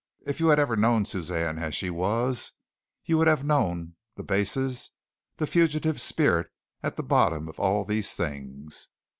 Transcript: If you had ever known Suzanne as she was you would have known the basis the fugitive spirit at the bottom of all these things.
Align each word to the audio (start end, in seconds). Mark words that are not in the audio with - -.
If 0.25 0.39
you 0.39 0.47
had 0.47 0.57
ever 0.57 0.75
known 0.75 1.05
Suzanne 1.05 1.59
as 1.59 1.75
she 1.75 1.91
was 1.91 2.53
you 3.05 3.19
would 3.19 3.27
have 3.27 3.43
known 3.43 3.97
the 4.15 4.23
basis 4.23 4.89
the 5.37 5.45
fugitive 5.45 6.01
spirit 6.01 6.47
at 6.81 6.95
the 6.97 7.03
bottom 7.03 7.47
of 7.47 7.59
all 7.59 7.83
these 7.85 8.13
things. 8.15 8.87